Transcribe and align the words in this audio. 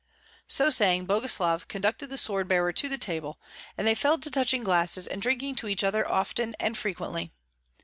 So 0.47 0.71
saying, 0.71 1.05
Boguslav 1.05 1.67
conducted 1.67 2.07
the 2.09 2.17
sword 2.17 2.47
bearer 2.47 2.73
to 2.73 2.89
the 2.89 2.97
table, 2.97 3.37
and 3.77 3.85
they 3.85 3.93
fell 3.93 4.17
to 4.17 4.31
touching 4.31 4.63
glasses 4.63 5.05
and 5.05 5.21
drinking 5.21 5.57
to 5.57 5.67
each 5.67 5.83
other 5.83 6.11
often 6.11 6.55
and 6.59 6.75
frequently. 6.75 7.31